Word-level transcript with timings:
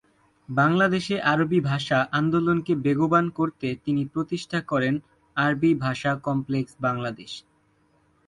বাংলাদেশে 0.49 1.15
আরবি 1.31 1.59
ভাষা 1.69 1.99
আন্দোলনকে 2.19 2.73
বেগবান 2.85 3.25
করতে 3.39 3.67
তিনি 3.85 4.03
প্রতিষ্ঠা 4.13 4.59
করেন 4.71 4.93
‘আরবি 5.37 5.71
ভাষা 5.85 6.11
কমপ্লেক্স 6.27 6.73
বাংলাদেশ’। 6.85 7.31